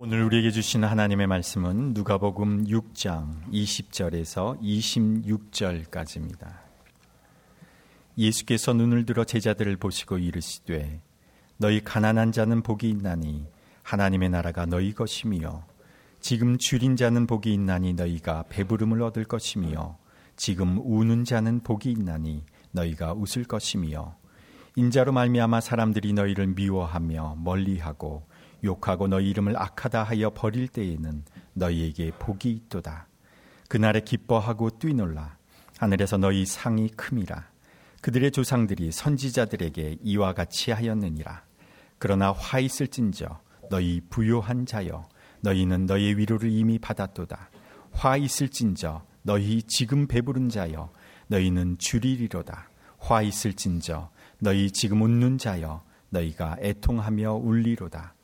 [0.00, 6.52] 오늘 우리에게 주신 하나님의 말씀은 누가복음 6장 20절에서 26절까지입니다.
[8.16, 11.00] 예수께서 눈을 들어 제자들을 보시고 이르시되
[11.56, 13.48] 너희 가난한 자는 복이 있나니
[13.82, 15.66] 하나님의 나라가 너희 것이며
[16.20, 19.98] 지금 줄인 자는 복이 있나니 너희가 배부름을 얻을 것이며
[20.36, 24.14] 지금 우는 자는 복이 있나니 너희가 웃을 것이며
[24.76, 28.27] 인자로 말미암아 사람들이 너희를 미워하며 멀리하고
[28.64, 33.08] 욕하고 너희 이름을 악하다 하여 버릴 때에는 너희에게 복이 있도다.
[33.68, 35.36] 그날에 기뻐하고 뛰놀라.
[35.78, 37.48] 하늘에서 너희 상이 큼이라.
[38.00, 41.42] 그들의 조상들이 선지자들에게 이와 같이 하였느니라.
[41.98, 43.40] 그러나 화 있을진저
[43.70, 45.08] 너희 부요한 자여
[45.40, 47.50] 너희는 너희의 위로를 이미 받았도다.
[47.92, 50.90] 화 있을진저 너희 지금 배부른 자여
[51.26, 52.70] 너희는 줄이리로다.
[52.98, 58.14] 화 있을진저 너희 지금 웃는 자여 너희가 애통하며 울리로다.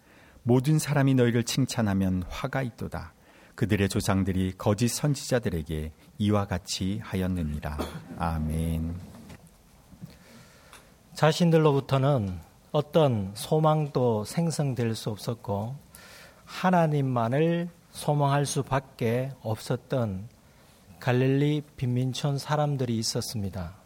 [0.46, 3.14] 모든 사람이 너희를 칭찬하면 화가 있도다.
[3.54, 7.78] 그들의 조상들이 거짓 선지자들에게 이와 같이 하였느니라.
[8.18, 8.94] 아멘.
[11.14, 12.38] 자신들로부터는
[12.72, 15.76] 어떤 소망도 생성될 수 없었고
[16.44, 20.28] 하나님만을 소망할 수밖에 없었던
[21.00, 23.76] 갈릴리 빈민촌 사람들이 있었습니다.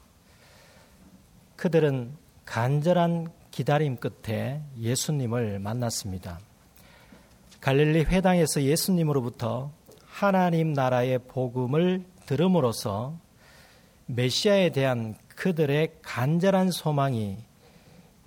[1.54, 6.40] 그들은 간절한 기다림 끝에 예수님을 만났습니다.
[7.60, 9.72] 갈릴리 회당에서 예수님으로부터
[10.06, 13.18] 하나님 나라의 복음을 들음으로써
[14.06, 17.36] 메시아에 대한 그들의 간절한 소망이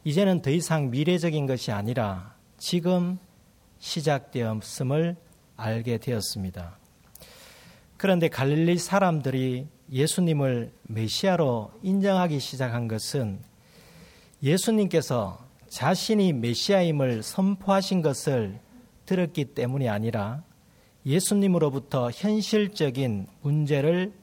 [0.03, 3.19] 이제는 더 이상 미래적인 것이 아니라 지금
[3.79, 5.15] 시작되었음을
[5.55, 6.77] 알게 되었습니다.
[7.97, 13.39] 그런데 갈릴리 사람들이 예수님을 메시아로 인정하기 시작한 것은
[14.43, 18.59] 예수님께서 자신이 메시아임을 선포하신 것을
[19.11, 20.41] 들었기 때문이 아니라
[21.05, 24.13] 예수님으로부터 현실적인 문제를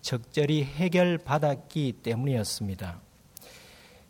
[0.00, 3.00] 적절히 해결받았기 때문이었습니다.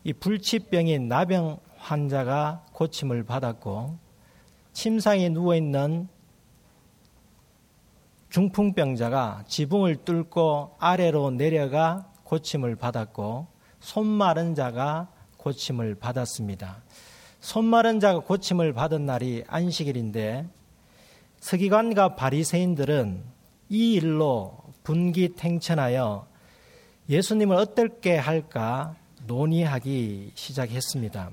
[0.04, 3.98] 이 불치병인 나병 환자가 고침을 받았고
[4.72, 6.08] 침상에 누워 있는
[8.30, 13.46] 중풍병자가 지붕을 뚫고 아래로 내려가 고침을 받았고
[13.80, 16.82] 손 마른 자가 고침을 받았습니다.
[17.44, 20.46] 손 마른 자가 고침을 받은 날이 안식일인데
[21.40, 23.22] 서기관과 바리새인들은
[23.68, 26.26] 이 일로 분기탱천하여
[27.10, 28.96] 예수님을 어떻게 할까
[29.26, 31.32] 논의하기 시작했습니다.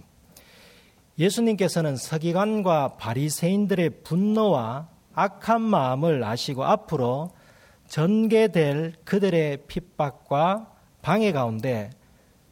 [1.17, 7.31] 예수님께서는 서기관과 바리새인들의 분노와 악한 마음을 아시고 앞으로
[7.88, 11.89] 전개될 그들의 핍박과 방해 가운데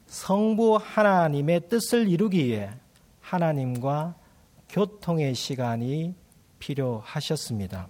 [0.05, 2.69] 성부 하나님의 뜻을 이루기 위해
[3.29, 4.16] 하나님과
[4.69, 6.16] 교통의 시간이
[6.57, 7.88] 필요하셨습니다.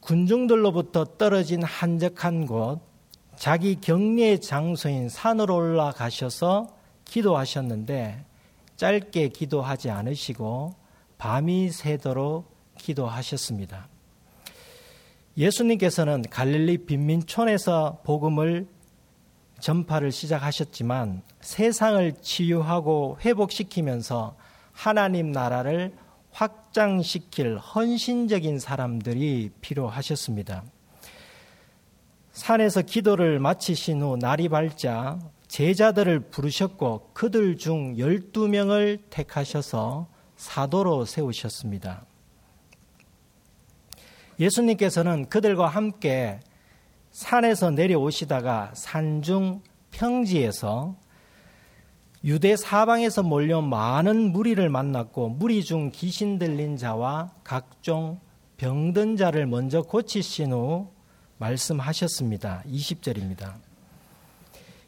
[0.00, 2.80] 군중들로부터 떨어진 한적한 곳,
[3.36, 6.74] 자기 격리의 장소인 산으로 올라가셔서
[7.04, 8.24] 기도하셨는데
[8.76, 10.74] 짧게 기도하지 않으시고
[11.18, 13.88] 밤이 새도록 기도하셨습니다.
[15.36, 18.66] 예수님께서는 갈릴리 빈민촌에서 복음을
[19.60, 24.36] 전파를 시작하셨지만 세상을 치유하고 회복시키면서
[24.72, 25.92] 하나님 나라를
[26.30, 30.62] 확장시킬 헌신적인 사람들이 필요하셨습니다.
[32.32, 35.18] 산에서 기도를 마치신 후 날이 밝자
[35.48, 42.04] 제자들을 부르셨고 그들 중 12명을 택하셔서 사도로 세우셨습니다.
[44.38, 46.38] 예수님께서는 그들과 함께
[47.18, 50.94] 산에서 내려오시다가 산중 평지에서
[52.22, 58.20] 유대 사방에서 몰려온 많은 무리를 만났고 무리 중 귀신 들린 자와 각종
[58.56, 60.92] 병든 자를 먼저 고치신 후
[61.38, 62.62] 말씀하셨습니다.
[62.68, 63.54] 20절입니다.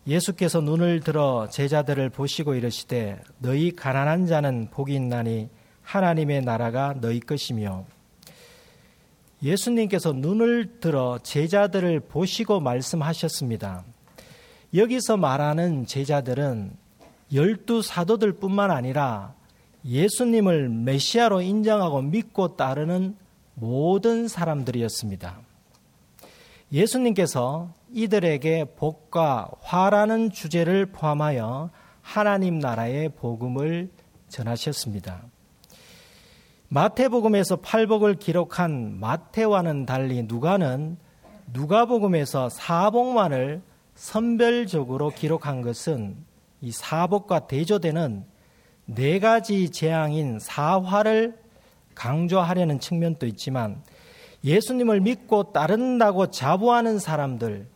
[0.06, 5.48] 예수께서 눈을 들어 제자들을 보시고 이르시되 너희 가난한 자는 복이 있나니
[5.82, 7.86] 하나님의 나라가 너희 것이며
[9.42, 13.84] 예수님께서 눈을 들어 제자들을 보시고 말씀하셨습니다.
[14.74, 16.72] 여기서 말하는 제자들은
[17.32, 19.34] 열두 사도들 뿐만 아니라
[19.84, 23.16] 예수님을 메시아로 인정하고 믿고 따르는
[23.54, 25.38] 모든 사람들이었습니다.
[26.72, 31.70] 예수님께서 이들에게 복과 화라는 주제를 포함하여
[32.02, 33.90] 하나님 나라의 복음을
[34.28, 35.22] 전하셨습니다.
[36.72, 40.96] 마태복음에서 팔복을 기록한 마태와는 달리 누가는
[41.52, 43.60] 누가복음에서 사복만을
[43.96, 46.16] 선별적으로 기록한 것은
[46.60, 48.24] 이 사복과 대조되는
[48.86, 51.40] 네 가지 재앙인 사화를
[51.96, 53.82] 강조하려는 측면도 있지만
[54.44, 57.66] 예수님을 믿고 따른다고 자부하는 사람들,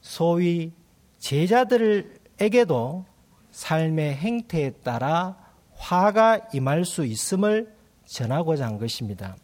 [0.00, 0.70] 소위
[1.18, 3.04] 제자들에게도
[3.50, 5.36] 삶의 행태에 따라
[5.74, 7.73] 화가 임할 수 있음을
[8.06, 9.36] 전하고자 한 것입니다.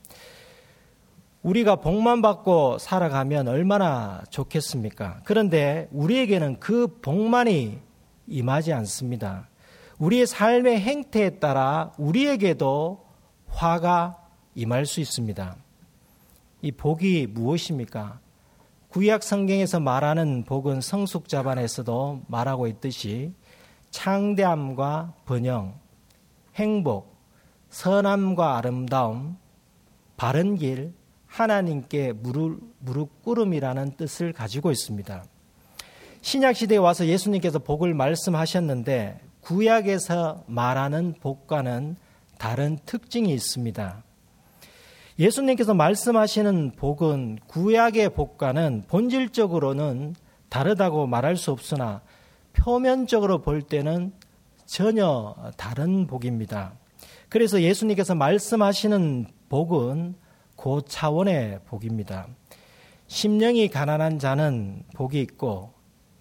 [1.42, 5.20] 우리가 복만 받고 살아가면 얼마나 좋겠습니까?
[5.24, 7.78] 그런데 우리에게는 그 복만이
[8.26, 9.48] 임하지 않습니다.
[9.98, 13.04] 우리의 삶의 행태에 따라 우리에게도
[13.48, 14.18] 화가
[14.54, 15.56] 임할 수 있습니다.
[16.62, 18.20] 이 복이 무엇입니까?
[18.88, 23.32] 구약 성경에서 말하는 복은 성숙자반에서도 말하고 있듯이
[23.90, 25.78] 창대함과 번영,
[26.56, 27.09] 행복,
[27.70, 29.36] 선함과 아름다움,
[30.16, 30.92] 바른 길,
[31.26, 35.24] 하나님께 무릎, 무릎 꿇음이라는 뜻을 가지고 있습니다.
[36.20, 41.96] 신약 시대에 와서 예수님께서 복을 말씀하셨는데 구약에서 말하는 복과는
[42.38, 44.02] 다른 특징이 있습니다.
[45.18, 50.14] 예수님께서 말씀하시는 복은 구약의 복과는 본질적으로는
[50.48, 52.00] 다르다고 말할 수 없으나
[52.52, 54.12] 표면적으로 볼 때는
[54.66, 56.79] 전혀 다른 복입니다.
[57.30, 60.16] 그래서 예수님께서 말씀하시는 복은
[60.56, 62.26] 그 차원의 복입니다.
[63.06, 65.72] 심령이 가난한 자는 복이 있고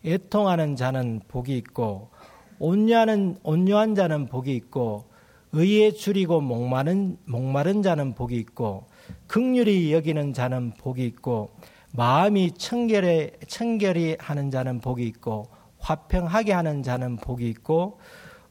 [0.06, 2.12] 애통하는 자는 복이 있고
[2.60, 5.10] 온유하는 온유한 자는 복이 있고
[5.52, 8.88] 의에 줄이고 목마른 목마른 자는 복이 있고
[9.26, 11.56] 극률이 여기는 자는 복이 있고
[11.92, 15.48] 마음이 청결해 청결히 하는 자는 복이 있고
[15.80, 17.98] 화평하게 하는 자는 복이 있고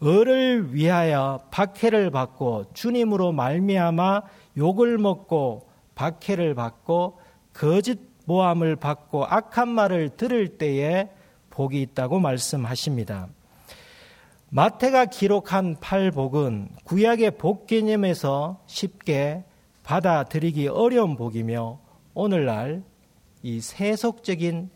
[0.03, 4.23] 을을 위하여 박해를 받고 주님으로 말미암아
[4.57, 7.19] 욕을 먹고 박해를 받고
[7.53, 11.11] 거짓 모함을 받고 악한 말을 들을 때에
[11.51, 13.29] 복이 있다고 말씀하십니다.
[14.51, 19.45] 마태가 기록한 팔복은 구약의 복 개념에서 쉽게
[19.83, 21.81] 받아들이기 어려운 복이며
[22.15, 22.83] 오늘날
[23.43, 24.71] 이 세속적인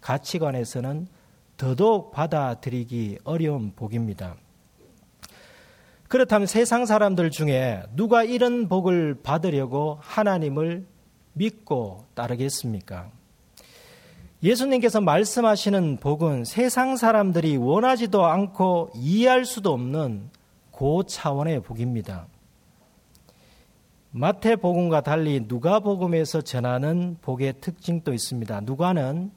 [0.00, 1.08] 가치관에서는
[1.56, 4.36] 더더욱 받아들이기 어려운 복입니다.
[6.08, 10.86] 그렇다면 세상 사람들 중에 누가 이런 복을 받으려고 하나님을
[11.32, 13.10] 믿고 따르겠습니까?
[14.42, 20.30] 예수님께서 말씀하시는 복은 세상 사람들이 원하지도 않고 이해할 수도 없는
[20.70, 22.26] 고 차원의 복입니다.
[24.10, 28.60] 마태복음과 달리 누가복음에서 전하는 복의 특징도 있습니다.
[28.62, 29.30] 누가는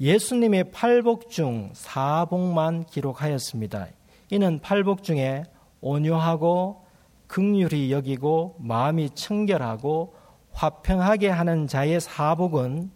[0.00, 3.88] 예수님의 팔복 중 사복만 기록하였습니다.
[4.30, 5.44] 이는 팔복 중에
[5.84, 6.82] 온유하고
[7.26, 10.14] 극률이 여기고 마음이 청결하고
[10.52, 12.90] 화평하게 하는 자의 사복은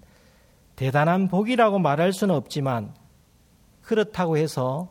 [0.74, 2.94] 대단한 복이라고 말할 수는 없지만
[3.82, 4.88] 그렇다고 해서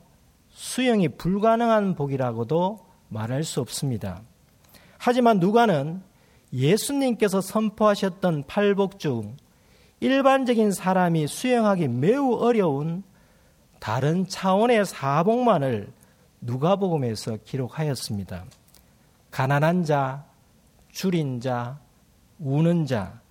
[0.49, 4.21] 수용이 불가능한 복이라고도 말할 수 없습니다.
[4.99, 6.01] 하지만 누가는
[6.53, 9.37] 예수님께서 선포하셨던 팔복 중
[10.01, 13.03] 일반적인 사람이 수용하기 매우 어려운
[13.79, 15.96] 다른 차원의 사복만을
[16.41, 18.45] 누가복음에서 기록하였습니다.
[19.31, 20.25] 가난한 자,
[20.91, 21.79] 줄인 자,
[22.39, 23.21] 우는 자,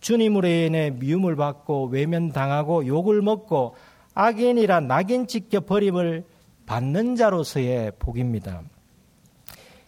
[0.00, 3.76] 주님으로 인해 미움을 받고 외면당하고 욕을 먹고
[4.14, 6.24] 악인이라 낙인 찍혀 버림을
[6.66, 8.62] 받는 자로서의 복입니다.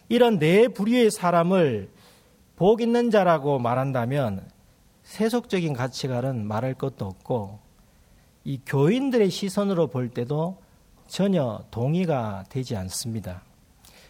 [0.07, 1.89] 이런 네 부류의 사람을
[2.55, 4.47] 복 있는 자라고 말한다면
[5.03, 7.59] 세속적인 가치관은 말할 것도 없고
[8.43, 10.57] 이 교인들의 시선으로 볼 때도
[11.07, 13.41] 전혀 동의가 되지 않습니다.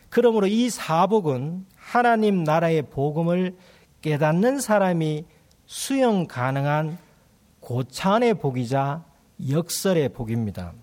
[0.10, 3.56] 그러므로 이 사복은 하나님 나라의 복음을
[4.02, 5.26] 깨닫는 사람이
[5.66, 6.98] 수용 가능한
[7.60, 9.04] 고차원의 복이자
[9.50, 10.74] 역설의 복입니다.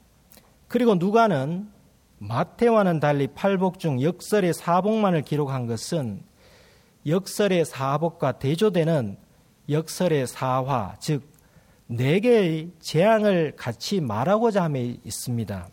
[0.69, 1.71] 그리고 누가는
[2.19, 6.23] 마태와는 달리 팔복 중 역설의 사복만을 기록한 것은
[7.07, 9.17] 역설의 사복과 대조되는
[9.69, 11.31] 역설의 사화, 즉,
[11.87, 15.69] 네 개의 재앙을 같이 말하고자 함에 있습니다.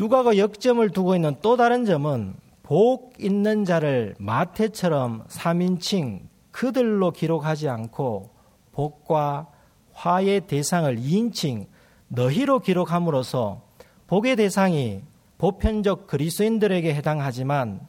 [0.00, 8.30] 누가가 역점을 두고 있는 또 다른 점은 복 있는 자를 마태처럼 3인칭 그들로 기록하지 않고
[8.72, 9.48] 복과
[9.92, 11.66] 화의 대상을 2인칭
[12.08, 13.60] 너희로 기록함으로써
[14.06, 15.02] 복의 대상이
[15.36, 17.86] 보편적 그리스인들에게 해당하지만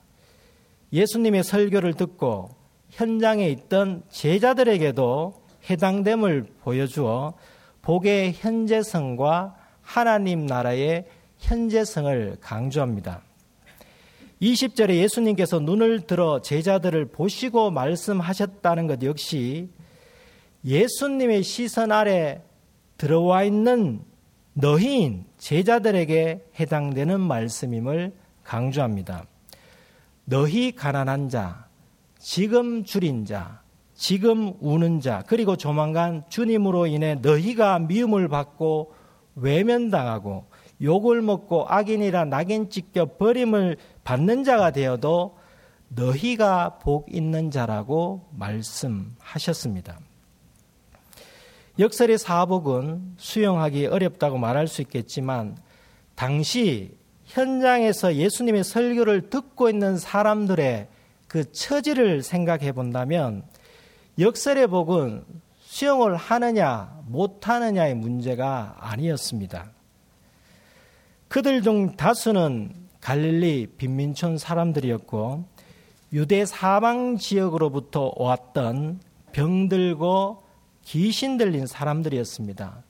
[0.91, 2.49] 예수님의 설교를 듣고
[2.89, 5.33] 현장에 있던 제자들에게도
[5.69, 7.35] 해당됨을 보여주어
[7.81, 11.05] 복의 현재성과 하나님 나라의
[11.41, 13.21] 현재성을 강조합니다.
[14.41, 19.69] 20절에 예수님께서 눈을 들어 제자들을 보시고 말씀하셨다는 것 역시
[20.63, 22.41] 예수님의 시선 아래
[22.97, 24.01] 들어와 있는
[24.53, 29.25] 너희인 제자들에게 해당되는 말씀임을 강조합니다.
[30.25, 31.65] 너희 가난한 자,
[32.19, 33.61] 지금 줄인 자,
[33.95, 38.93] 지금 우는 자, 그리고 조만간 주님으로 인해 너희가 미움을 받고
[39.35, 40.45] 외면당하고
[40.81, 45.37] 욕을 먹고 악인이라 낙인 찍혀 버림을 받는 자가 되어도
[45.89, 49.99] 너희가 복 있는 자라고 말씀하셨습니다.
[51.79, 55.57] 역설의 사복은 수용하기 어렵다고 말할 수 있겠지만
[56.15, 60.87] 당시 현장에서 예수님의 설교를 듣고 있는 사람들의
[61.27, 63.43] 그 처지를 생각해 본다면
[64.19, 65.23] 역설의 복은
[65.61, 69.71] 수용을 하느냐 못하느냐의 문제가 아니었습니다.
[71.31, 75.45] 그들 중 다수는 갈릴리 빈민촌 사람들이었고
[76.11, 78.99] 유대 사방 지역으로부터 왔던
[79.31, 80.43] 병들고
[80.83, 82.83] 귀신 들린 사람들이었습니다.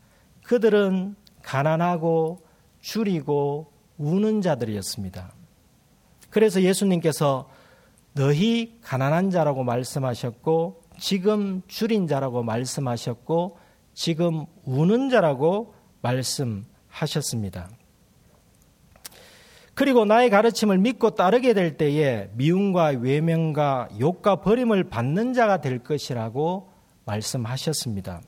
[0.44, 2.40] 그들은 가난하고
[2.80, 5.34] 줄이고 우는 자들이었습니다.
[6.32, 7.48] 그래서 예수님께서
[8.14, 13.60] 너희 가난한 자라고 말씀하셨고 지금 줄인 자라고 말씀하셨고
[13.94, 17.70] 지금 우는 자라고 말씀하셨습니다.
[19.82, 26.70] 그리고 나의 가르침을 믿고 따르게 될 때에 미움과 외면과 욕과 버림을 받는 자가 될 것이라고
[27.06, 28.22] 말씀하셨습니다.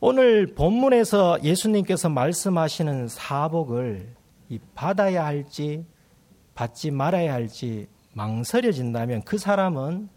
[0.00, 4.14] 오늘 본문에서 예수님께서 말씀하시는 사복을
[4.74, 5.84] 받아야 할지
[6.54, 10.08] 받지 말아야 할지 망설여진다면 그 사람은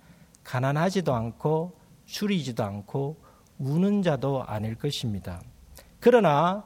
[0.45, 3.17] 가난하지도 않고 줄이지도 않고
[3.59, 5.41] 우는 자도 아닐 것입니다.
[5.99, 6.63] 그러나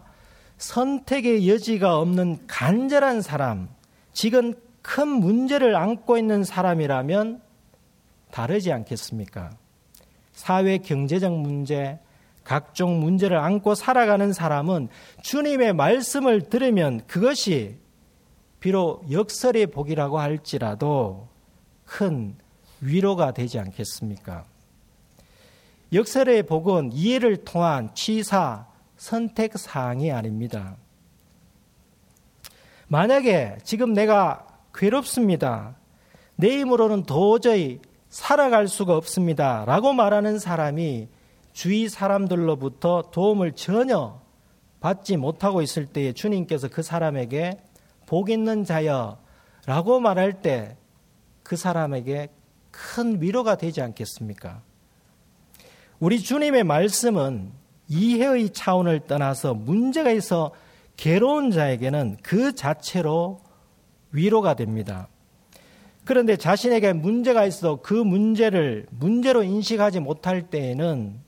[0.57, 3.69] 선택의 여지가 없는 간절한 사람,
[4.13, 7.41] 지금 큰 문제를 안고 있는 사람이라면
[8.31, 9.51] 다르지 않겠습니까?
[10.33, 11.99] 사회 경제적 문제,
[12.43, 14.87] 각종 문제를 안고 살아가는 사람은
[15.21, 17.75] 주님의 말씀을 들으면 그것이
[18.59, 21.27] 비록 역설의 복이라고 할지라도
[21.85, 22.35] 큰
[22.81, 24.45] 위로가 되지 않겠습니까?
[25.93, 30.75] 역설의 복은 이해를 통한 취사, 선택 사항이 아닙니다.
[32.87, 35.75] 만약에 지금 내가 괴롭습니다.
[36.35, 39.65] 내 힘으로는 도저히 살아갈 수가 없습니다.
[39.65, 41.07] 라고 말하는 사람이
[41.53, 44.21] 주위 사람들로부터 도움을 전혀
[44.79, 47.59] 받지 못하고 있을 때에 주님께서 그 사람에게
[48.05, 49.19] 복 있는 자여
[49.65, 50.77] 라고 말할 때
[51.47, 52.27] 그 사람에게
[52.71, 54.61] 큰 위로가 되지 않겠습니까?
[55.99, 57.53] 우리 주님의 말씀은
[57.89, 60.51] 이해의 차원을 떠나서 문제가 있어
[60.97, 63.41] 괴로운 자에게는 그 자체로
[64.11, 65.07] 위로가 됩니다.
[66.05, 71.19] 그런데 자신에게 문제가 있어 그 문제를 문제로 인식하지 못할 때에는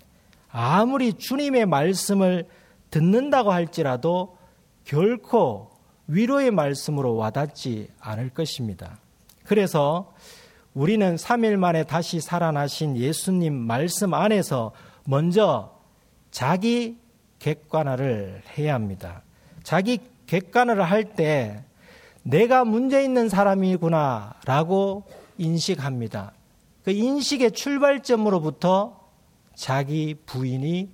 [0.49, 2.47] 아무리 주님의 말씀을
[2.89, 4.37] 듣는다고 할지라도
[4.85, 5.69] 결코
[6.07, 8.97] 위로의 말씀으로 와닿지 않을 것입니다.
[9.43, 10.13] 그래서
[10.73, 14.71] 우리는 3일 만에 다시 살아나신 예수님 말씀 안에서
[15.05, 15.78] 먼저
[16.31, 16.97] 자기
[17.39, 19.23] 객관화를 해야 합니다.
[19.63, 21.63] 자기 객관화를 할 때
[22.23, 25.03] 내가 문제 있는 사람이구나 라고
[25.37, 26.33] 인식합니다.
[26.83, 28.99] 그 인식의 출발점으로부터
[29.55, 30.89] 자기 부인이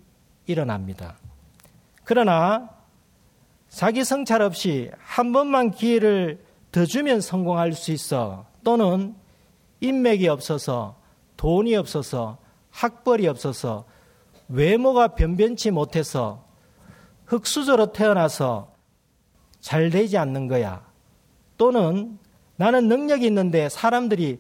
[0.46, 1.18] 일어납니다.
[2.04, 2.70] 그러나
[3.70, 9.16] 자기 성찰 없이 한 번만 기회를 더 주면 성공할 수 있어 또는
[9.82, 10.96] 인맥이 없어서
[11.38, 12.38] 돈이 없어서
[12.72, 13.86] 학벌이 없어서
[14.48, 16.46] 외모가 변변치 못해서
[17.26, 18.74] 흙수저로 태어나서
[19.60, 20.86] 잘 되지 않는 거야.
[21.58, 22.20] 또는
[22.56, 24.40] 나는 능력이 있는데 사람들이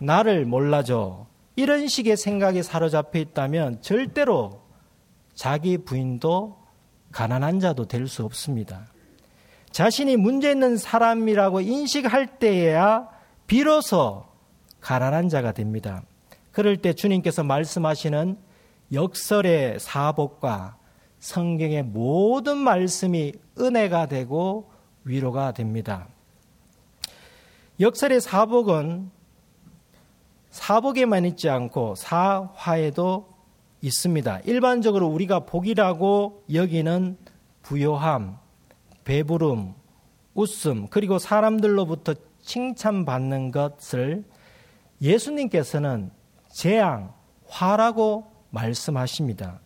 [0.00, 1.26] 나를 몰라줘.
[1.54, 4.62] 이런 식의 생각에 사로잡혀 있다면 절대로
[5.34, 6.58] 자기 부인도
[7.12, 8.86] 가난한 자도 될 수 없습니다.
[9.70, 13.08] 자신이 문제 있는 사람이라고 인식할 때에야
[13.46, 14.24] 비로소
[14.80, 16.02] 가난한 자가 됩니다.
[16.50, 18.36] 그럴 때 주님께서 말씀하시는
[18.92, 20.76] 역설의 사복과
[21.18, 24.70] 성경의 모든 말씀이 은혜가 되고
[25.04, 26.08] 위로가 됩니다.
[27.80, 29.10] 역설의 사복은
[30.50, 33.32] 사복에만 있지 않고 사화에도
[33.80, 34.40] 있습니다.
[34.40, 37.16] 일반적으로 우리가 복이라고 여기는
[37.62, 38.38] 부요함,
[39.04, 39.74] 배부름,
[40.34, 44.24] 웃음, 그리고 사람들로부터 칭찬받는 것을
[45.00, 46.10] 예수님께서는
[46.48, 47.12] 재앙,
[47.48, 49.60] 화라고 말씀하십니다.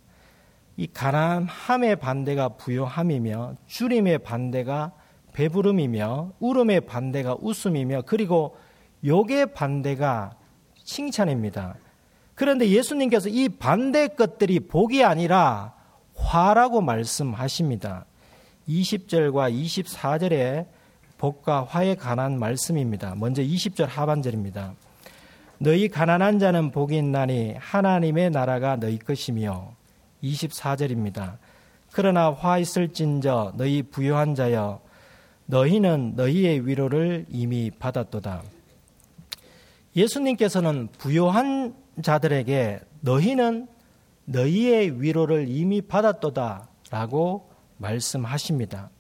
[0.76, 4.92] 이 가난함의 반대가 부요함이며 주림의 반대가
[5.32, 8.56] 배부름이며 울음의 반대가 웃음이며 그리고
[9.04, 10.36] 욕의 반대가
[10.84, 11.76] 칭찬입니다.
[12.34, 15.74] 그런데 예수님께서 이 반대 것들이 복이 아니라
[16.14, 18.06] 화라고 말씀하십니다.
[18.68, 20.66] 20절과 24절에
[21.18, 23.14] 복과 화에 관한 말씀입니다.
[23.14, 24.74] 먼저 20절 하반절입니다.
[25.58, 29.74] 너희 가난한 자는 복이 있나니 하나님의 나라가 너희 것이며
[30.22, 31.38] 24절입니다.
[31.92, 34.80] 그러나 화 있을진저 너희 부요한 자여
[35.46, 38.42] 너희는 너희의 위로를 이미 받았도다.
[39.94, 43.66] 예수님께서는 부요한 자들에게 너희는
[44.26, 48.90] 너희의 위로를 이미 받았도다 라고 말씀하십니다.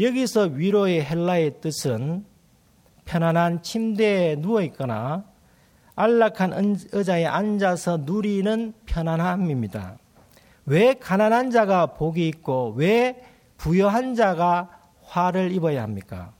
[0.00, 2.24] 여기서 위로의 헬라의 뜻은
[3.04, 5.24] 편안한 침대에 누워 있거나
[5.98, 9.98] 안락한 의자에 앉아서 누리는 편안함입니다.
[10.66, 13.20] 왜 가난한 자가 복이 있고 왜
[13.56, 14.70] 부여한 자가
[15.02, 16.32] 화를 입어야 합니까?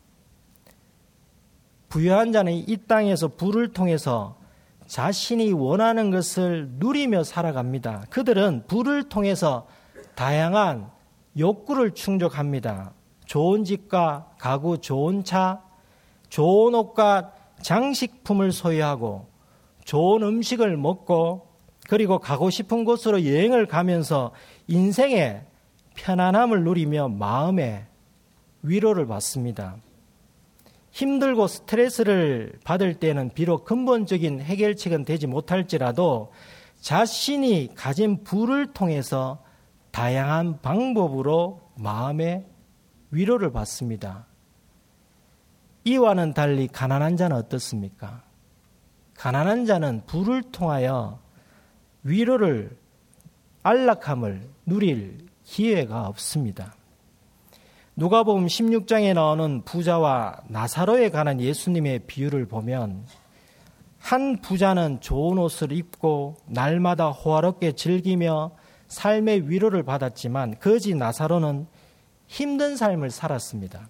[1.88, 4.38] 부여한 자는 이 땅에서 불을 통해서
[4.86, 8.04] 자신이 원하는 것을 누리며 살아갑니다.
[8.10, 9.66] 그들은 불을 통해서
[10.14, 10.88] 다양한
[11.36, 12.92] 욕구를 충족합니다.
[13.24, 15.62] 좋은 집과 가구, 좋은 차,
[16.28, 19.26] 좋은 옷과 장식품을 소유하고
[19.88, 21.48] 좋은 음식을 먹고
[21.88, 24.32] 그리고 가고 싶은 곳으로 여행을 가면서
[24.66, 25.46] 인생의
[25.94, 27.86] 편안함을 누리며 마음의
[28.60, 29.76] 위로를 받습니다.
[30.90, 36.32] 힘들고 스트레스를 받을 때는 비록 근본적인 해결책은 되지 못할지라도
[36.82, 39.42] 자신이 가진 부를 통해서
[39.90, 42.44] 다양한 방법으로 마음의
[43.10, 44.26] 위로를 받습니다.
[45.84, 48.27] 이와는 달리 가난한 자는 어떻습니까?
[49.18, 51.18] 가난한 자는 부를 통하여
[52.04, 52.78] 위로를
[53.64, 56.76] 안락함을 누릴 기회가 없습니다.
[57.96, 63.06] 누가복음 16장에 나오는 부자와 나사로에 관한 예수님의 비유를 보면
[63.98, 68.52] 한 부자는 좋은 옷을 입고 날마다 호화롭게 즐기며
[68.86, 71.66] 삶의 위로를 받았지만 거지 나사로는
[72.28, 73.88] 힘든 삶을 살았습니다.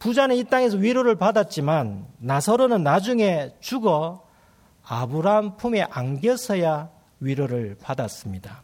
[0.00, 4.21] 부자는 이 땅에서 위로를 받았지만 나사로는 나중에 죽어
[4.84, 8.62] 아브라함 품에 안겨서야 위로를 받았습니다.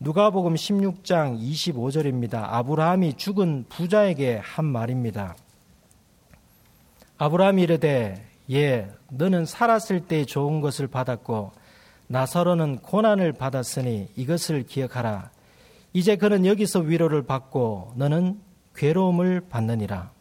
[0.00, 2.42] 누가복음 16장 25절입니다.
[2.42, 5.36] 아브라함이 죽은 부자에게 한 말입니다.
[7.16, 11.52] 아브라함이 이르되 예 너는 살았을 때 좋은 것을 받았고
[12.08, 15.30] 나사로는 고난을 받았으니 이것을 기억하라.
[15.92, 18.40] 이제 그는 여기서 위로를 받고 너는
[18.74, 20.13] 괴로움을 받느니라.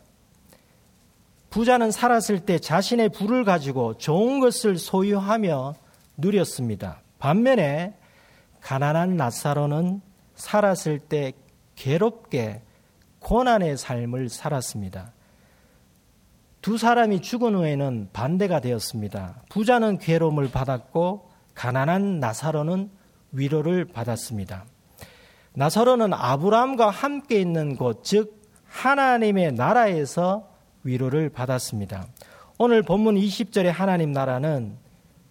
[1.54, 5.76] 부자는 살았을 때 자신의 부를 가지고 좋은 것을 소유하며
[6.18, 7.02] 누렸습니다.
[7.20, 7.94] 반면에
[8.60, 10.02] 가난한 나사로는
[10.34, 11.34] 살았을 때
[11.76, 12.64] 괴롭게
[13.20, 15.12] 고난의 삶을 살았습니다.
[16.64, 19.44] 두 사람이 죽은 후에는 반대가 되었습니다.
[19.50, 22.90] 부자는 괴로움을 받았고 가난한 나사로는
[23.32, 24.66] 위로를 받았습니다.
[25.54, 30.53] 나사로는 아브라함과 함께 있는 곳, 즉 하나님의 나라에서
[30.84, 32.08] 위로를 받았습니다.
[32.58, 34.78] 오늘 본문 20절의 하나님 나라는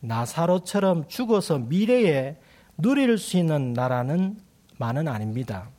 [0.01, 2.37] 나사로처럼 죽어서 미래에
[2.77, 4.37] 누릴 수 있는 나라는
[4.79, 5.71] 많은 아닙니다.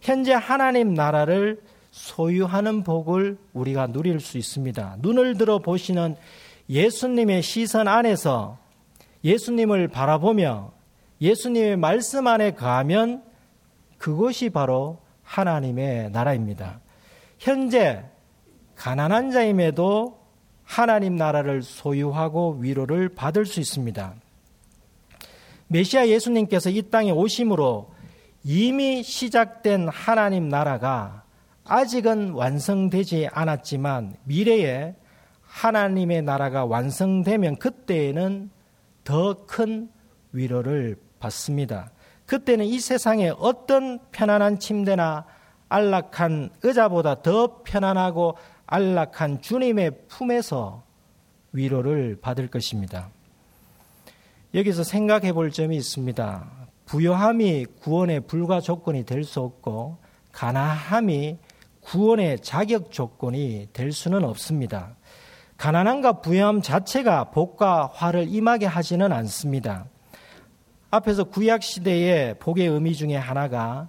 [0.00, 4.98] 현재 하나님 나라를 소유하는 복을 우리가 누릴 수 있습니다.
[5.00, 6.14] 눈을 들어 보시는
[6.68, 8.58] 예수님의 시선 안에서
[9.24, 10.72] 예수님을 바라보며
[11.20, 13.24] 예수님의 말씀 안에 가면
[13.98, 16.80] 그것이 바로 하나님의 나라입니다.
[17.38, 18.04] 현재
[18.76, 20.18] 가난한 자임에도
[20.64, 24.14] 하나님 나라를 소유하고 위로를 받을 수 있습니다.
[25.68, 27.90] 메시아 예수님께서 이 땅에 오심으로
[28.44, 31.24] 이미 시작된 하나님 나라가
[31.64, 34.94] 아직은 완성되지 않았지만 미래에
[35.42, 38.50] 하나님의 나라가 완성되면 그때에는
[39.04, 39.88] 더 큰
[40.32, 41.90] 위로를 받습니다.
[42.26, 45.24] 그때는 이 세상에 어떤 편안한 침대나
[45.68, 50.82] 안락한 의자보다 더 편안하고 안락한 주님의 품에서
[51.52, 53.10] 위로를 받을 것입니다.
[54.54, 56.50] 여기서 생각해 볼 점이 있습니다.
[56.86, 59.98] 부여함이 구원의 불가 조건이 될 수 없고
[60.32, 61.38] 가난함이
[61.80, 64.96] 구원의 자격 조건이 될 수는 없습니다.
[65.56, 69.86] 가난함과 부여함 자체가 복과 화를 임하게 하지는 않습니다.
[70.90, 73.88] 앞에서 구약 시대의 복의 의미 중에 하나가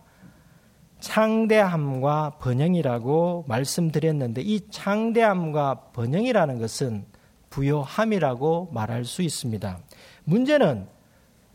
[0.99, 7.05] 창대함과 번영이라고 말씀드렸는데 이 창대함과 번영이라는 것은
[7.49, 9.79] 부요함이라고 말할 수 있습니다.
[10.25, 10.87] 문제는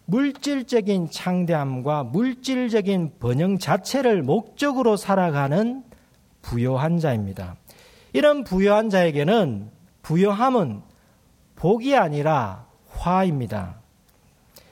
[0.06, 5.84] 물질적인 창대함과 물질적인 번영 자체를 목적으로 살아가는
[6.40, 7.56] 부요한 자입니다.
[8.12, 9.70] 이런 부요한 자에게는
[10.02, 10.82] 부요함은
[11.56, 13.76] 복이 아니라 화입니다.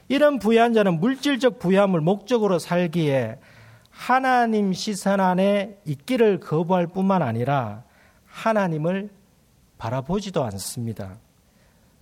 [0.09, 3.39] 이런 부유한 자는 물질적 부유함을 목적으로 살기에
[4.01, 7.85] 하나님 시선 안에 있기를 거부할 뿐만 아니라
[8.25, 9.11] 하나님을
[9.77, 11.19] 바라보지도 않습니다.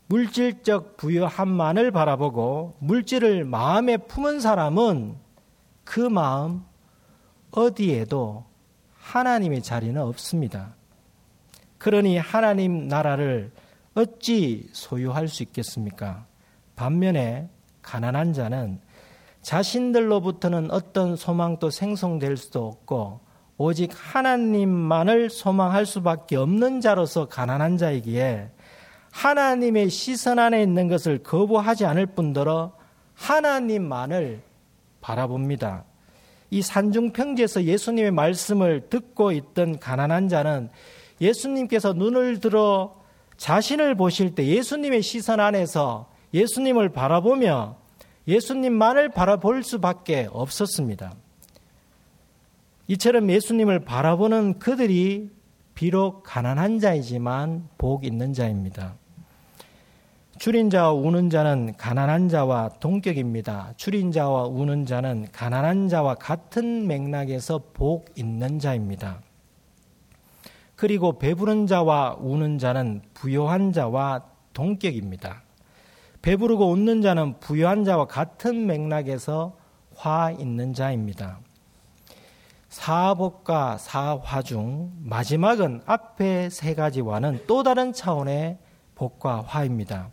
[0.07, 5.17] 물질적 부유함만을 바라보고 물질을 마음에 품은 사람은
[5.83, 6.65] 그 마음
[7.51, 8.45] 어디에도
[9.01, 10.77] 하나님의 자리는 없습니다.
[11.79, 13.51] 그러니 하나님 나라를
[13.95, 16.27] 어찌 소유할 수 있겠습니까?
[16.77, 17.51] 반면에
[17.83, 18.81] 가난한 자는
[19.49, 23.21] 자신들로부터는 어떤 소망도 생성될 수도 없고
[23.57, 28.51] 오직 하나님만을 소망할 수밖에 없는 자로서 가난한 자이기에
[29.11, 32.75] 하나님의 시선 안에 있는 것을 거부하지 않을 뿐더러
[33.15, 34.43] 하나님만을
[35.01, 35.85] 바라봅니다.
[36.51, 40.69] 이 산중평지에서 예수님의 말씀을 듣고 있던 가난한 자는
[41.23, 42.97] 예수님께서 눈을 들어
[43.39, 47.88] 자신을 보실 때 예수님의 시선 안에서 예수님을 바라보며
[48.29, 51.15] 예수님만을 바라볼 수밖에 없었습니다.
[52.87, 55.31] 이처럼 예수님을 바라보는 그들이
[55.75, 58.97] 비록 가난한 자이지만 복 있는 자입니다.
[60.39, 63.73] 줄인 자와 우는 자는 가난한 자와 동격입니다.
[63.77, 69.21] 줄인 자와 우는 자는 가난한 자와 같은 맥락에서 복 있는 자입니다.
[70.77, 75.43] 그리고 배부른 자와 우는 자는 부요한 자와 동격입니다.
[76.23, 79.57] 배부르고 웃는 자는 부요한 자와 같은 맥락에서
[79.95, 81.41] 화 있는 자입니다.
[82.69, 88.59] 사복과 사화 중 마지막은 앞에 세 가지와는 또 다른 차원의
[88.95, 90.11] 복과 화입니다.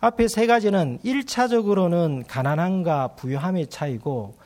[0.00, 4.36] 앞에 세 가지는 1차적으로는 가난함과 부유함의 차이고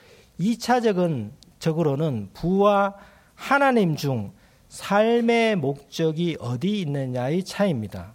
[0.40, 2.94] 2차적은 적으로는 부와
[3.34, 4.32] 하나님 중
[4.68, 8.14] 삶의 목적이 어디 있느냐의 차이입니다.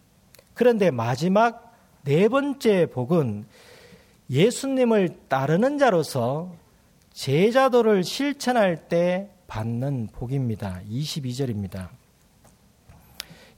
[0.53, 1.72] 그런데 마지막
[2.05, 3.45] 네 번째 복은
[4.29, 6.51] 예수님을 따르는 자로서
[7.13, 10.81] 제자도를 실천할 때 받는 복입니다.
[10.89, 11.87] 22절입니다.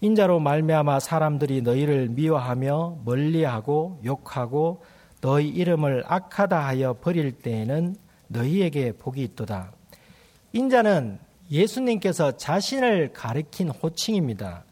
[0.01, 4.83] 인자로 말미암아 사람들이 너희를 미워하며 멀리하고 욕하고
[5.21, 7.95] 너희 이름을 악하다 하여 버릴 때에는
[8.27, 9.71] 너희에게 복이 있도다.
[10.53, 11.17] 인자는
[11.49, 14.65] 예수님께서 자신을 가리킨 호칭입니다.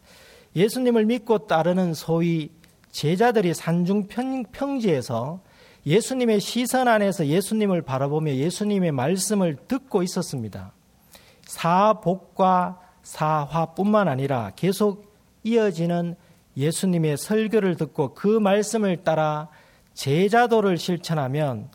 [0.54, 2.50] 예수님을 믿고 따르는 소위
[2.94, 4.06] 제자들이 산중
[4.52, 5.40] 평지에서
[5.84, 10.72] 예수님의 시선 안에서 예수님을 바라보며 예수님의 말씀을 듣고 있었습니다.
[11.42, 16.14] 사복과 사화뿐만 아니라 계속 이어지는
[16.56, 19.48] 예수님의 설교를 듣고 그 말씀을 따라
[19.94, 21.70] 제자도를 실천하면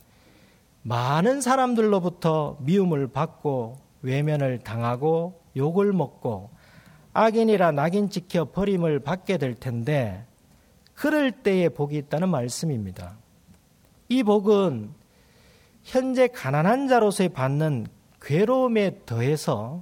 [0.83, 6.49] 많은 사람들로부터 미움을 받고 외면을 당하고 욕을 먹고
[7.11, 10.28] 악인이라 낙인 찍혀 버림을 받게 될 텐데
[10.99, 13.15] 그럴 때에 복이 있다는 말씀입니다.
[14.09, 14.89] 이 복은
[15.83, 17.87] 현재 가난한 자로서의 받는
[18.21, 19.81] 괴로움에 더해서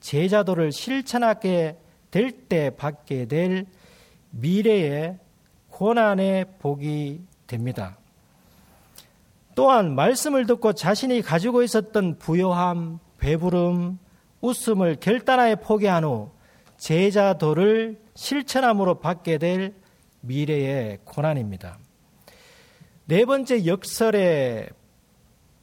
[0.00, 1.78] 제자도를 실천하게
[2.10, 3.64] 될 때 받게 될
[4.28, 5.18] 미래의
[5.70, 7.96] 고난의 복이 됩니다.
[9.54, 13.98] 또한 말씀을 듣고 자신이 가지고 있었던 부요함, 배부름,
[14.42, 16.30] 웃음을 결단하여 포기한 후
[16.76, 19.74] 제자도를 실천함으로 받게 될
[20.28, 21.78] 미래의 고난입니다.
[23.06, 24.68] 네 번째 역설의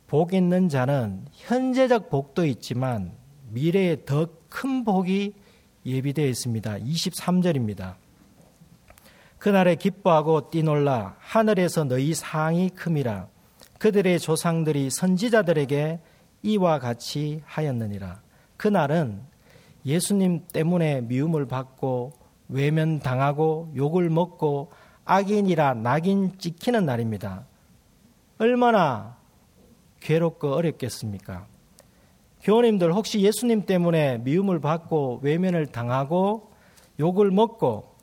[0.08, 3.14] 복 있는 자는 현재적 복도 있지만
[3.52, 5.34] 미래에 더큰 복이
[5.86, 6.80] 예비되어 있습니다.
[6.80, 7.96] 23절입니다.
[9.38, 13.28] 그날에 기뻐하고 뛰놀라 하늘에서 너희 상이 큼이라
[13.78, 16.00] 그들의 조상들이 선지자들에게
[16.42, 18.22] 이와 같이 하였느니라.
[18.58, 19.22] 그날은
[19.86, 24.72] 예수님 때문에 미움을 받고 외면당하고 욕을 먹고
[25.06, 27.46] 악인이라 낙인 찍히는 날입니다.
[28.38, 29.18] 얼마나
[30.00, 31.48] 괴롭고 어렵겠습니까?
[32.42, 36.52] 교우님들 혹시 예수님 때문에 미움을 받고 외면을 당하고
[37.00, 37.96] 욕을 먹고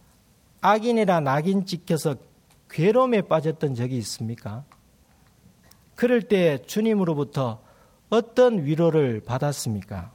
[0.61, 2.17] 악인이라 낙인 찍혀서
[2.71, 4.65] 괴로움에 빠졌던 적이 있습니까?
[5.95, 7.63] 그럴 때 주님으로부터
[8.11, 10.13] 어떤 위로를 받았습니까?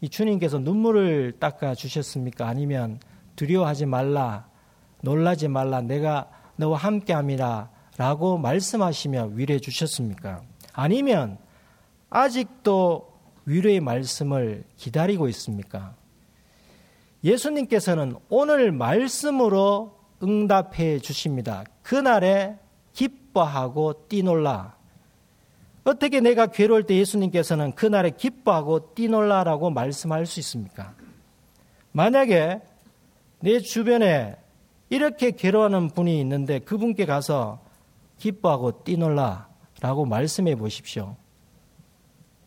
[0.00, 2.46] 이 주님께서 눈물을 닦아 주셨습니까?
[2.46, 3.00] 아니면
[3.36, 4.46] 두려워하지 말라,
[5.02, 10.42] 놀라지 말라, 내가 너와 함께 함이라 라고 말씀하시며 위로해 주셨습니까?
[10.72, 11.38] 아니면
[12.10, 13.12] 아직도
[13.46, 15.94] 위로의 말씀을 기다리고 있습니까?
[17.22, 21.64] 예수님께서는 오늘 말씀으로 응답해 주십니다.
[21.82, 22.56] 그날에
[22.92, 24.76] 기뻐하고 뛰놀라.
[25.84, 30.94] 어떻게 내가 괴로울 때 예수님께서는 그날에 기뻐하고 뛰놀라라고 말씀할 수 있습니까?
[31.92, 32.60] 만약에
[33.44, 34.36] 내 주변에
[34.88, 37.62] 이렇게 괴로워하는 분이 있는데 그분께 가서
[38.16, 39.48] 기뻐하고 뛰놀라
[39.82, 41.14] 라고 말씀해 보십시오.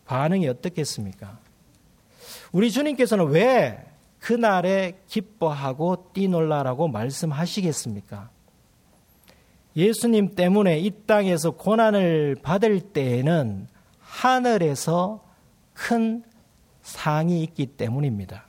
[0.06, 1.38] 반응이 어떻겠습니까?
[2.50, 3.86] 우리 주님께서는 왜
[4.18, 8.30] 그날에 기뻐하고 뛰놀라라고 말씀하시겠습니까?
[9.76, 13.68] 예수님 때문에 이 땅에서 고난을 받을 때에는
[14.00, 15.24] 하늘에서
[15.74, 16.24] 큰
[16.82, 18.47] 상이 있기 때문입니다.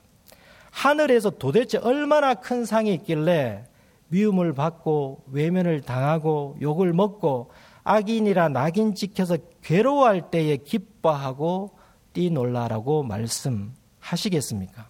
[0.70, 3.64] 하늘에서 도대체 얼마나 큰 상이 있길래
[4.08, 7.50] 미움을 받고 외면을 당하고 욕을 먹고
[7.84, 11.70] 악인이라 낙인 찍혀서 괴로워할 때에 기뻐하고
[12.12, 14.88] 뛰놀라라고 말씀하시겠습니까?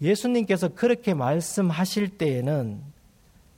[0.00, 2.80] 예수님께서 그렇게 말씀하실 때에는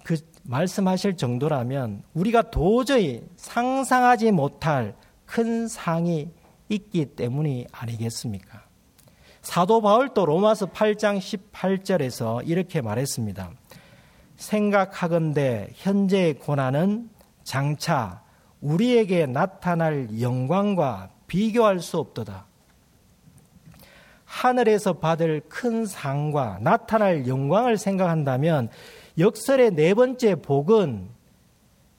[0.04, 6.30] 그 말씀하실 정도라면 우리가 도저히 상상하지 못할 큰 상이
[6.68, 8.69] 있기 때문이 아니겠습니까?
[9.42, 13.50] 사도 바울도 로마서 8장 18절에서 이렇게 말했습니다.
[14.36, 17.10] 생각하건대 현재의 고난은
[17.42, 18.22] 장차
[18.60, 22.46] 우리에게 나타날 영광과 비교할 수 없도다.
[24.24, 28.68] 하늘에서 받을 큰 상과 나타날 영광을 생각한다면
[29.18, 31.08] 역설의 네 번째 복은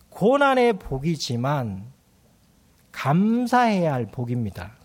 [0.10, 1.92] 고난의 복이지만
[2.92, 4.81] 감사해야 할 복입니다.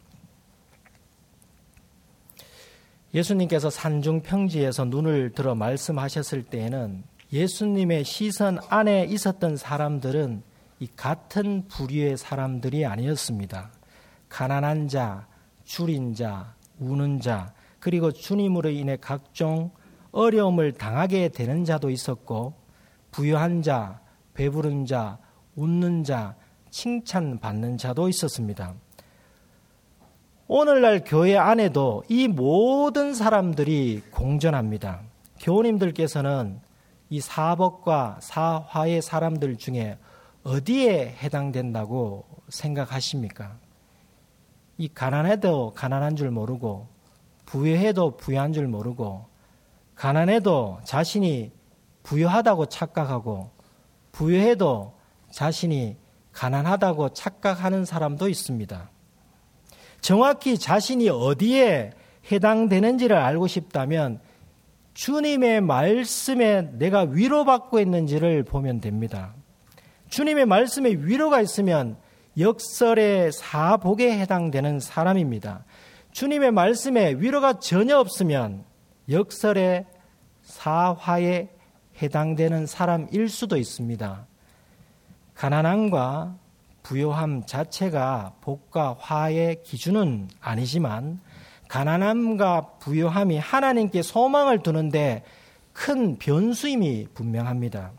[3.16, 7.02] 예수님께서 산중 평지에서 눈을 들어 말씀하셨을 때에는
[7.32, 10.42] 예수님의 시선 안에 있었던 사람들은
[10.80, 13.70] 이 같은 부류의 사람들이 아니었습니다.
[14.28, 15.26] 가난한 자,
[15.64, 19.70] 줄인 자, 우는 자, 그리고 주님으로 인해 각종
[20.12, 22.52] 어려움을 당하게 되는 자도 있었고,
[23.12, 23.98] 부유한 자,
[24.34, 25.16] 배부른 자,
[25.54, 26.36] 웃는 자,
[26.68, 28.74] 칭찬받는 자도 있었습니다.
[30.48, 35.00] 오늘날 교회 안에도 이 모든 사람들이 공존합니다.
[35.40, 36.60] 교우님들께서는
[37.10, 39.98] 이 사법과 사화의 사람들 중에
[40.44, 43.56] 어디에 해당된다고 생각하십니까?
[44.78, 46.86] 이 가난해도 가난한 줄 모르고
[47.44, 49.26] 부유해도 부유한 줄 모르고
[49.96, 51.50] 가난해도 자신이
[52.04, 53.50] 부유하다고 착각하고
[54.12, 54.94] 부유해도
[55.32, 55.96] 자신이
[56.30, 58.90] 가난하다고 착각하는 사람도 있습니다.
[60.06, 61.90] 정확히 자신이 어디에
[62.30, 64.20] 해당되는지를 알고 싶다면
[64.94, 69.34] 주님의 말씀에 내가 위로받고 있는지를 보면 됩니다.
[70.08, 71.96] 주님의 말씀에 위로가 있으면
[72.38, 75.64] 역설의 사복에 해당되는 사람입니다.
[76.12, 78.62] 주님의 말씀에 위로가 전혀 없으면
[79.10, 79.86] 역설의
[80.42, 81.48] 사화에
[82.00, 84.24] 해당되는 사람일 수도 있습니다.
[85.34, 86.36] 가난함과
[86.86, 91.18] 부요함 자체가 복과 화의 기준은 아니지만
[91.66, 95.24] 가난함과 부요함이 하나님께 소망을 두는데
[95.72, 97.90] 큰 변수임이 분명합니다.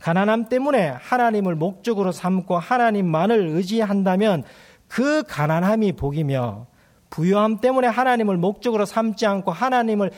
[0.00, 4.42] 가난함 때문에 하나님을 목적으로 삼고 하나님만을 의지한다면
[4.88, 6.66] 그 가난함이 복이며
[7.10, 10.10] 부요함 때문에 하나님을 목적으로 삼지 않고 하나님을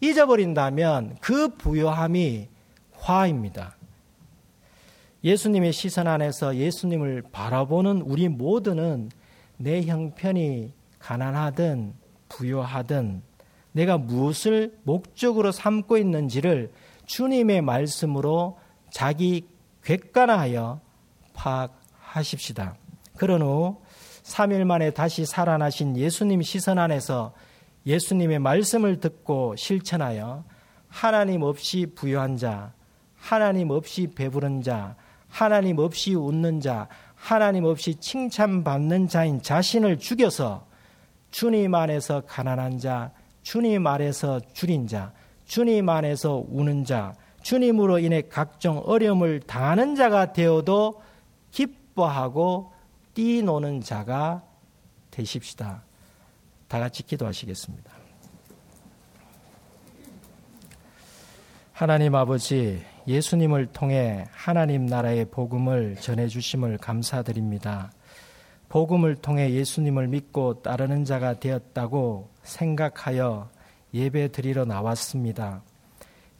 [0.00, 2.48] 잊어버린다면 그 부요함이
[2.96, 3.74] 화입니다.
[5.24, 9.10] 예수님의 시선 안에서 예수님을 바라보는 우리 모두는
[9.56, 11.94] 내 형편이 가난하든
[12.28, 13.22] 부요하든
[13.72, 16.72] 내가 무엇을 목적으로 삼고 있는지를
[17.06, 18.58] 주님의 말씀으로
[18.90, 19.46] 자기
[19.84, 20.80] 객관화하여
[21.34, 22.76] 파악하십시다.
[23.16, 23.80] 그런 후
[24.22, 27.32] 3일 만에 다시 살아나신 예수님 시선 안에서
[27.86, 30.44] 예수님의 말씀을 듣고 실천하여
[30.88, 32.72] 하나님 없이 부유한 자,
[33.16, 34.94] 하나님 없이 배부른 자,
[35.32, 40.66] 하나님 없이 웃는 자, 하나님 없이 칭찬받는 자인 자신을 죽여서
[41.30, 45.14] 주님 안에서 가난한 자, 주님 안에서 줄인 자,
[45.46, 51.00] 주님 안에서 우는 자, 주님으로 인해 각종 어려움을 당하는 자가 되어도
[51.50, 52.70] 기뻐하고
[53.14, 54.42] 뛰노는 자가
[55.10, 55.82] 되십시다.
[56.68, 57.90] 다 같이 기도하시겠습니다.
[61.72, 67.90] 하나님 아버지, 예수님을 통해 하나님 나라의 복음을 전해주심을 감사드립니다.
[68.68, 73.50] 복음을 통해 예수님을 믿고 따르는 자가 되었다고 생각하여
[73.92, 75.62] 예배 드리러 나왔습니다.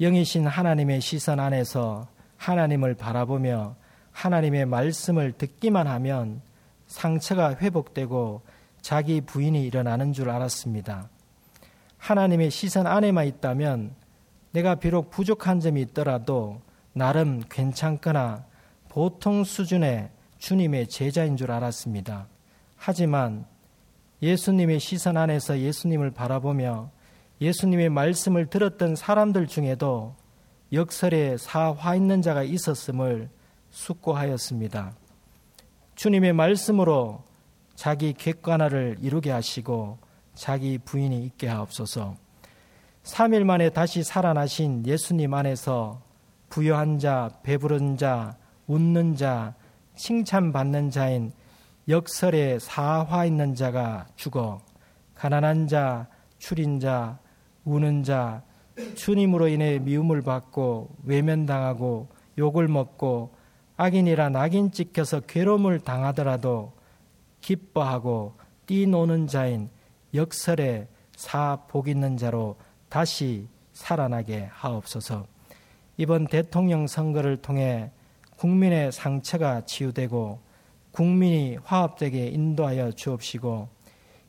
[0.01, 3.77] 영이신 하나님의 시선 안에서 하나님을 바라보며
[4.13, 6.41] 하나님의 말씀을 듣기만 하면
[6.87, 8.43] 상처가 회복되고
[8.81, 11.09] 자기 부인이 일어나는 줄 알았습니다.
[11.99, 13.95] 하나님의 시선 안에만 있다면
[14.53, 16.61] 내가 비록 부족한 점이 있더라도
[16.93, 18.45] 나름 괜찮거나
[18.89, 22.27] 보통 수준의 주님의 제자인 줄 알았습니다.
[22.77, 23.47] 하지만
[24.23, 26.91] 예수님의 시선 안에서 예수님을 바라보며
[27.41, 30.15] 예수님의 말씀을 들었던 사람들 중에도
[30.73, 33.29] 역설에 사화 있는 자가 있었음을
[33.71, 34.93] 숙고하였습니다.
[35.95, 37.25] 주님의 말씀으로
[37.75, 39.99] 자기 객관화를 이루게 하시고
[40.35, 42.17] 자기 부인이 있게 하옵소서.
[43.05, 46.01] 3일 만에 다시 살아나신 예수님 안에서
[46.49, 48.37] 부여한 자, 배부른 자,
[48.69, 49.55] 웃는 자,
[49.97, 51.33] 칭찬받는 자인
[51.89, 54.61] 역설에 사화 있는 자가 죽어
[55.15, 56.07] 가난한 자,
[56.39, 57.19] 추린 자,
[57.65, 58.43] 우는 자,
[58.95, 63.35] 주님으로 인해 미움을 받고 외면당하고 욕을 먹고
[63.77, 66.73] 악인이라 낙인 찍혀서 괴로움을 당하더라도
[67.41, 68.37] 기뻐하고
[68.67, 69.71] 뛰노는 자인
[70.15, 72.57] 역설에 사복 있는 자로
[72.93, 75.27] 다시 살아나게 하옵소서.
[75.97, 77.91] 이번 대통령 선거를 통해
[78.37, 80.39] 국민의 상처가 치유되고
[80.91, 83.71] 국민이 화합되게 인도하여 주옵시고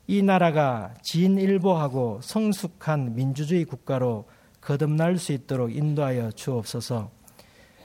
[0.06, 4.24] 이 나라가 진일보하고 성숙한 민주주의 국가로
[4.62, 7.10] 거듭날 수 있도록 인도하여 주옵소서.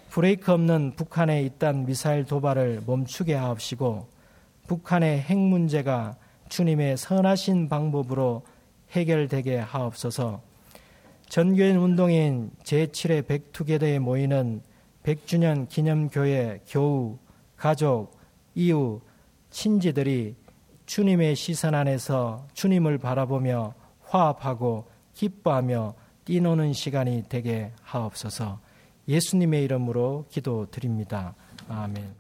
[0.10, 4.08] 브레이크 없는 북한의 잇단 미사일 도발을 멈추게 하옵시고
[4.68, 6.16] 북한의 핵 문제가
[6.48, 8.44] 주님의 선하신 방법으로
[8.92, 10.48] 해결되게 하옵소서.
[11.30, 14.64] 전교인 운동인 제7회 백투게더에 모이는
[15.04, 17.20] 100주년 기념교회 교우,
[17.56, 18.18] 가족,
[18.56, 19.02] 이웃,
[19.52, 20.36] 친지들이
[20.88, 25.94] 주님의 시선 안에서 주님을 바라보며 화합하고 기뻐하며
[26.26, 28.60] 뛰노는 시간이 되게 하옵소서
[29.08, 31.36] 예수님의 이름으로 기도드립니다.
[31.68, 32.19] 아멘.